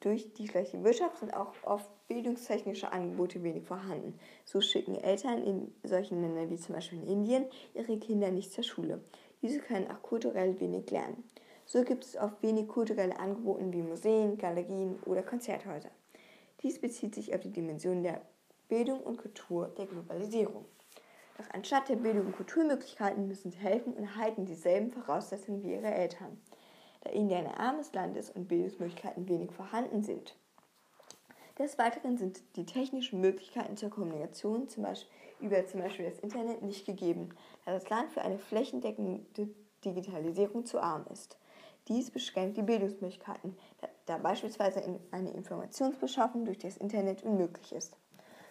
Durch 0.00 0.32
die 0.34 0.48
schlechte 0.48 0.82
Wirtschaft 0.82 1.18
sind 1.18 1.32
auch 1.32 1.54
oft 1.62 1.88
bildungstechnische 2.08 2.90
Angebote 2.92 3.42
wenig 3.44 3.64
vorhanden. 3.64 4.18
So 4.44 4.60
schicken 4.60 4.96
Eltern 4.96 5.42
in 5.44 5.72
solchen 5.84 6.20
Ländern 6.20 6.50
wie 6.50 6.56
zum 6.56 6.74
Beispiel 6.74 6.98
in 7.02 7.06
Indien 7.06 7.46
ihre 7.74 7.96
Kinder 7.98 8.32
nicht 8.32 8.52
zur 8.52 8.64
Schule. 8.64 9.00
Diese 9.42 9.60
können 9.60 9.88
auch 9.88 10.02
kulturell 10.02 10.58
wenig 10.58 10.90
lernen. 10.90 11.22
So 11.66 11.84
gibt 11.84 12.04
es 12.04 12.16
oft 12.16 12.42
wenig 12.42 12.66
kulturelle 12.66 13.18
Angebote 13.18 13.72
wie 13.72 13.82
Museen, 13.82 14.36
Galerien 14.38 14.98
oder 15.06 15.22
Konzerthäuser. 15.22 15.90
Dies 16.62 16.80
bezieht 16.80 17.14
sich 17.14 17.34
auf 17.34 17.40
die 17.40 17.52
Dimension 17.52 18.02
der 18.02 18.22
Bildung 18.68 19.00
und 19.00 19.18
Kultur 19.18 19.68
der 19.76 19.86
Globalisierung. 19.86 20.64
Doch 21.38 21.50
anstatt 21.52 21.88
der 21.88 21.96
Bildung 21.96 22.26
und 22.26 22.36
Kulturmöglichkeiten 22.36 23.26
müssen 23.26 23.50
sie 23.50 23.58
helfen 23.58 23.94
und 23.94 24.04
erhalten 24.04 24.44
dieselben 24.44 24.90
Voraussetzungen 24.90 25.62
wie 25.62 25.72
ihre 25.72 25.92
Eltern, 25.92 26.40
da 27.02 27.10
Indien 27.10 27.46
ein 27.46 27.54
armes 27.54 27.92
Land 27.92 28.16
ist 28.16 28.34
und 28.36 28.48
Bildungsmöglichkeiten 28.48 29.28
wenig 29.28 29.50
vorhanden 29.50 30.02
sind. 30.02 30.36
Des 31.58 31.78
Weiteren 31.78 32.16
sind 32.16 32.40
die 32.56 32.64
technischen 32.64 33.20
Möglichkeiten 33.20 33.76
zur 33.76 33.90
Kommunikation 33.90 34.68
zum 34.68 34.84
Beispiel 34.84 35.10
über 35.42 35.66
zum 35.66 35.80
Beispiel 35.80 36.08
das 36.08 36.20
Internet 36.20 36.62
nicht 36.62 36.86
gegeben, 36.86 37.30
da 37.64 37.72
das 37.72 37.90
Land 37.90 38.12
für 38.12 38.22
eine 38.22 38.38
flächendeckende 38.38 39.20
Digitalisierung 39.84 40.64
zu 40.64 40.80
arm 40.80 41.04
ist. 41.12 41.36
Dies 41.88 42.10
beschränkt 42.10 42.56
die 42.56 42.62
Bildungsmöglichkeiten, 42.62 43.58
da, 43.80 43.88
da 44.06 44.18
beispielsweise 44.18 44.82
eine 45.10 45.30
Informationsbeschaffung 45.30 46.44
durch 46.44 46.58
das 46.58 46.76
Internet 46.76 47.22
unmöglich 47.22 47.72
ist. 47.72 47.96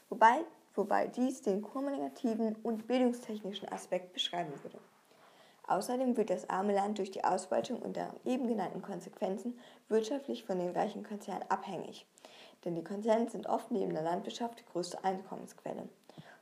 Wobei, 0.10 0.44
wobei 0.76 1.08
dies 1.08 1.42
den 1.42 1.62
kommunikativen 1.62 2.56
und 2.64 2.88
bildungstechnischen 2.88 3.70
Aspekt 3.70 4.14
beschreiben 4.14 4.54
würde. 4.64 4.80
Außerdem 5.68 6.18
wird 6.18 6.30
das 6.30 6.50
arme 6.50 6.74
Land 6.74 6.98
durch 6.98 7.12
die 7.12 7.24
Ausbeutung 7.24 7.82
und 7.82 7.96
der 7.96 8.14
eben 8.26 8.48
genannten 8.48 8.82
Konsequenzen 8.82 9.58
wirtschaftlich 9.88 10.44
von 10.44 10.60
den 10.60 10.72
reichen 10.72 11.04
Konzernen 11.04 11.50
abhängig. 11.50 12.06
Denn 12.66 12.76
die 12.76 12.84
Konzerne 12.84 13.30
sind 13.30 13.48
oft 13.48 13.72
neben 13.72 13.94
der 13.94 14.04
Landwirtschaft 14.04 14.60
die 14.60 14.66
größte 14.66 15.04
Einkommensquelle. 15.04 15.88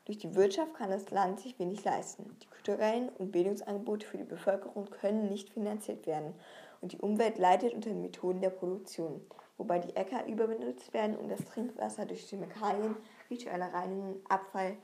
Durch 0.06 0.18
die 0.18 0.34
Wirtschaft 0.34 0.74
kann 0.74 0.90
das 0.90 1.12
Land 1.12 1.40
sich 1.40 1.60
wenig 1.60 1.84
leisten. 1.84 2.36
Die 2.42 2.48
kulturellen 2.48 3.10
und 3.10 3.32
Bildungsangebote 3.32 4.08
für 4.08 4.18
die 4.18 4.24
Bevölkerung 4.24 4.90
können 4.90 5.30
nicht 5.30 5.52
finanziert 5.52 6.08
werden 6.08 6.34
und 6.82 6.94
die 6.94 7.00
Umwelt 7.00 7.38
leidet 7.38 7.74
unter 7.74 7.90
den 7.90 8.02
Methoden 8.02 8.42
der 8.42 8.50
Produktion, 8.50 9.22
wobei 9.58 9.80
die 9.80 9.96
Äcker 9.96 10.26
überbenutzt 10.28 10.94
werden 10.94 11.18
und 11.18 11.30
das 11.30 11.44
Trinkwasser 11.46 12.06
durch 12.06 12.28
Chemikalien, 12.30 12.96
rituelle 13.30 13.74
Reinigung, 13.74 14.18
Abfall 14.30 14.78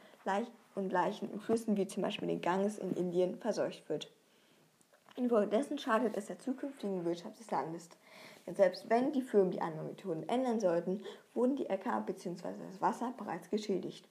und 0.75 0.91
Leichen 0.91 1.31
in 1.31 1.39
Flüssen 1.39 1.77
wie 1.77 1.87
zum 1.87 2.03
Beispiel 2.03 2.27
den 2.27 2.41
Ganges 2.41 2.77
in 2.77 2.93
Indien 2.95 3.37
verseucht 3.37 3.87
wird. 3.89 4.11
Infolgedessen 5.15 5.77
schadet 5.77 6.17
es 6.17 6.25
der 6.25 6.39
zukünftigen 6.39 7.05
Wirtschaft 7.05 7.39
des 7.39 7.49
Landes. 7.49 7.89
Denn 8.45 8.55
selbst 8.55 8.89
wenn 8.89 9.13
die 9.13 9.21
Firmen 9.21 9.51
die 9.51 9.61
anderen 9.61 9.87
Methoden 9.87 10.27
ändern 10.27 10.59
sollten, 10.59 11.01
wurden 11.33 11.55
die 11.55 11.69
Äcker 11.69 12.01
bzw. 12.05 12.49
das 12.69 12.81
Wasser 12.81 13.13
bereits 13.17 13.49
geschädigt. 13.49 14.09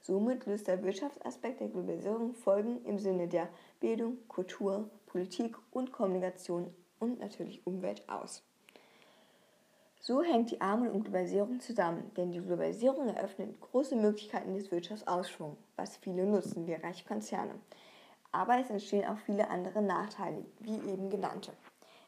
Somit 0.00 0.46
löst 0.46 0.68
der 0.68 0.82
Wirtschaftsaspekt 0.82 1.60
der 1.60 1.68
Globalisierung 1.68 2.32
Folgen 2.32 2.82
im 2.84 2.98
Sinne 2.98 3.28
der 3.28 3.48
Bildung, 3.80 4.16
Kultur, 4.28 4.88
Politik 5.06 5.56
und 5.70 5.92
Kommunikation 5.92 6.72
und 7.00 7.18
natürlich 7.20 7.66
Umwelt 7.66 8.08
aus. 8.08 8.42
So 10.00 10.22
hängt 10.22 10.50
die 10.50 10.60
Armut 10.60 10.92
und 10.92 11.02
Globalisierung 11.02 11.60
zusammen, 11.60 12.10
denn 12.16 12.32
die 12.32 12.40
Globalisierung 12.40 13.08
eröffnet 13.08 13.60
große 13.60 13.96
Möglichkeiten 13.96 14.54
des 14.54 14.70
Wirtschaftsausschwungs, 14.70 15.58
was 15.76 15.96
viele 15.96 16.24
nutzen, 16.24 16.66
wie 16.66 16.74
reiche 16.74 17.04
Konzerne. 17.04 17.54
Aber 18.32 18.58
es 18.58 18.70
entstehen 18.70 19.06
auch 19.06 19.18
viele 19.18 19.50
andere 19.50 19.82
Nachteile, 19.82 20.44
wie 20.60 20.76
eben 20.90 21.10
genannte. 21.10 21.52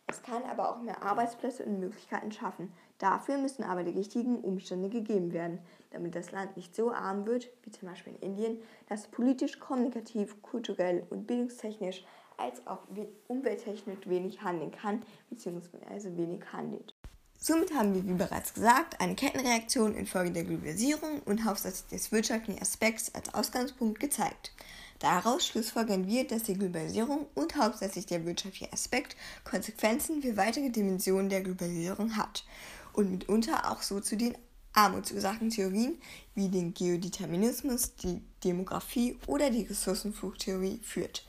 Es 0.07 0.23
kann 0.23 0.43
aber 0.45 0.71
auch 0.71 0.83
mehr 0.83 1.03
Arbeitsplätze 1.03 1.65
und 1.65 1.79
Möglichkeiten 1.79 2.33
schaffen. 2.33 2.73
Dafür 2.99 3.39
müssen 3.39 3.63
aber 3.63 3.85
die 3.85 3.97
richtigen 3.97 4.41
Umstände 4.41 4.89
gegeben 4.89 5.33
werden, 5.33 5.61
damit 5.91 6.15
das 6.15 6.33
Land 6.33 6.57
nicht 6.57 6.75
so 6.75 6.91
arm 6.91 7.27
wird, 7.27 7.49
wie 7.63 7.71
zum 7.71 7.89
Beispiel 7.89 8.15
in 8.15 8.31
Indien, 8.31 8.63
dass 8.89 9.07
politisch, 9.07 9.61
kommunikativ, 9.61 10.43
kulturell 10.43 11.07
und 11.11 11.27
bildungstechnisch 11.27 12.05
als 12.41 12.67
auch 12.67 12.87
umwelttechnisch 13.29 14.07
wenig 14.07 14.43
handeln 14.43 14.71
kann 14.71 15.03
bzw. 15.31 16.17
wenig 16.17 16.41
handelt. 16.53 16.95
Somit 17.43 17.73
haben 17.73 17.95
wir, 17.95 18.07
wie 18.07 18.19
bereits 18.19 18.53
gesagt, 18.53 19.01
eine 19.01 19.15
Kettenreaktion 19.15 19.95
infolge 19.95 20.31
der 20.31 20.45
Globalisierung 20.45 21.21
und 21.25 21.47
hauptsächlich 21.47 21.87
des 21.87 22.13
wirtschaftlichen 22.13 22.61
Aspekts 22.61 23.15
als 23.15 23.33
Ausgangspunkt 23.33 23.99
gezeigt. 23.99 24.53
Daraus 24.99 25.47
schlussfolgern 25.47 26.07
wir, 26.07 26.27
dass 26.27 26.43
die 26.43 26.59
Globalisierung 26.59 27.27
und 27.35 27.57
hauptsächlich 27.57 28.05
der 28.05 28.27
wirtschaftliche 28.27 28.71
Aspekt 28.71 29.17
Konsequenzen 29.45 30.21
für 30.21 30.37
weitere 30.37 30.69
Dimensionen 30.69 31.31
der 31.31 31.41
Globalisierung 31.41 32.19
hat 32.19 32.45
und 32.93 33.11
mitunter 33.11 33.71
auch 33.71 33.81
so 33.81 34.01
zu 34.01 34.19
den 34.19 34.37
Armutsursachentheorien 34.75 35.99
wie 36.35 36.49
den 36.49 36.75
Geodeterminismus, 36.75 37.95
die 37.97 38.21
Demografie 38.45 39.19
oder 39.27 39.49
die 39.49 39.63
Ressourcenfluchttheorie 39.63 40.81
führt. 40.83 41.25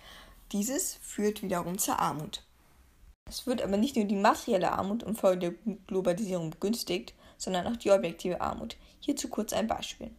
Dieses 0.51 0.95
führt 0.95 1.43
wiederum 1.43 1.77
zur 1.77 1.99
Armut. 1.99 2.43
Es 3.29 3.47
wird 3.47 3.61
aber 3.61 3.77
nicht 3.77 3.95
nur 3.95 4.03
die 4.03 4.17
materielle 4.17 4.73
Armut 4.73 5.03
infolge 5.03 5.53
der 5.53 5.75
Globalisierung 5.87 6.49
begünstigt, 6.49 7.13
sondern 7.37 7.67
auch 7.67 7.77
die 7.77 7.89
objektive 7.89 8.41
Armut. 8.41 8.75
Hierzu 8.99 9.29
kurz 9.29 9.53
ein 9.53 9.67
Beispiel. 9.67 10.11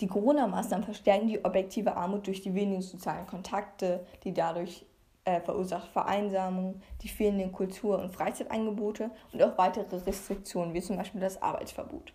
Die 0.00 0.06
Corona-Maßnahmen 0.06 0.84
verstärken 0.84 1.28
die 1.28 1.42
objektive 1.42 1.96
Armut 1.96 2.26
durch 2.26 2.42
die 2.42 2.54
wenigen 2.54 2.82
sozialen 2.82 3.26
Kontakte, 3.26 4.06
die 4.24 4.34
dadurch 4.34 4.84
äh, 5.24 5.40
verursacht 5.40 5.88
Vereinsamung, 5.88 6.82
die 7.02 7.08
fehlenden 7.08 7.52
Kultur- 7.52 7.98
und 7.98 8.12
Freizeitangebote 8.12 9.10
und 9.32 9.42
auch 9.42 9.56
weitere 9.56 9.96
Restriktionen, 9.96 10.74
wie 10.74 10.82
zum 10.82 10.98
Beispiel 10.98 11.20
das 11.20 11.40
Arbeitsverbot. 11.40 12.12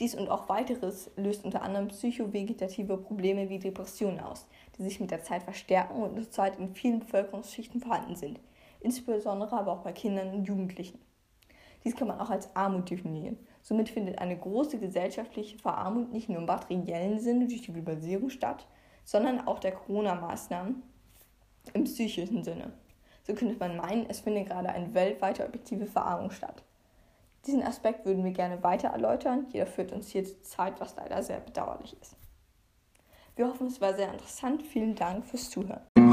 Dies 0.00 0.16
und 0.16 0.28
auch 0.28 0.48
weiteres 0.48 1.10
löst 1.16 1.44
unter 1.44 1.62
anderem 1.62 1.86
psychovegetative 1.88 2.96
Probleme 2.96 3.48
wie 3.48 3.60
Depressionen 3.60 4.18
aus, 4.18 4.48
die 4.76 4.82
sich 4.82 5.00
mit 5.00 5.10
der 5.10 5.22
Zeit 5.22 5.42
verstärken 5.42 6.02
und 6.02 6.16
zurzeit 6.22 6.58
in 6.58 6.74
vielen 6.74 7.00
Bevölkerungsschichten 7.00 7.80
vorhanden 7.80 8.16
sind, 8.16 8.40
insbesondere 8.80 9.56
aber 9.56 9.72
auch 9.72 9.82
bei 9.82 9.92
Kindern 9.92 10.32
und 10.34 10.44
Jugendlichen. 10.44 10.98
Dies 11.84 11.94
kann 11.96 12.08
man 12.08 12.20
auch 12.20 12.30
als 12.30 12.54
Armut 12.56 12.90
definieren. 12.90 13.38
Somit 13.62 13.90
findet 13.90 14.18
eine 14.18 14.38
große 14.38 14.78
gesellschaftliche 14.78 15.58
Verarmung 15.58 16.10
nicht 16.10 16.28
nur 16.28 16.38
im 16.38 16.46
materiellen 16.46 17.18
Sinne 17.20 17.46
durch 17.46 17.62
die 17.62 17.72
Globalisierung 17.72 18.30
statt, 18.30 18.66
sondern 19.04 19.46
auch 19.46 19.58
der 19.58 19.72
Corona-Maßnahmen 19.72 20.82
im 21.72 21.84
psychischen 21.84 22.42
Sinne. 22.42 22.72
So 23.22 23.34
könnte 23.34 23.56
man 23.58 23.76
meinen, 23.76 24.08
es 24.08 24.20
findet 24.20 24.48
gerade 24.48 24.68
eine 24.68 24.92
weltweite 24.92 25.46
objektive 25.46 25.86
Verarmung 25.86 26.30
statt. 26.30 26.62
Diesen 27.46 27.62
Aspekt 27.62 28.06
würden 28.06 28.24
wir 28.24 28.32
gerne 28.32 28.62
weiter 28.62 28.88
erläutern, 28.88 29.46
jedoch 29.50 29.68
führt 29.68 29.92
uns 29.92 30.08
hier 30.08 30.24
zur 30.24 30.42
Zeit, 30.42 30.80
was 30.80 30.96
leider 30.96 31.22
sehr 31.22 31.40
bedauerlich 31.40 31.96
ist. 32.00 32.16
Wir 33.36 33.48
hoffen, 33.48 33.66
es 33.66 33.80
war 33.80 33.94
sehr 33.94 34.12
interessant. 34.12 34.62
Vielen 34.62 34.94
Dank 34.94 35.26
fürs 35.26 35.50
Zuhören. 35.50 36.03